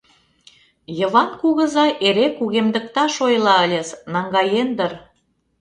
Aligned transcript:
Йыван 0.97 1.29
кугызай 1.41 1.91
эре 2.07 2.27
кугемдыкташ 2.37 3.13
ойла 3.27 3.55
ыльыс, 3.65 3.89
наҥгаен 4.13 4.69
дыр. 4.77 4.91